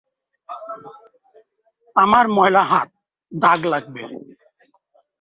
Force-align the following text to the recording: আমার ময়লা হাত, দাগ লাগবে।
আমার 1.95 2.25
ময়লা 2.27 2.63
হাত, 2.63 2.89
দাগ 3.31 3.59
লাগবে। 3.65 4.03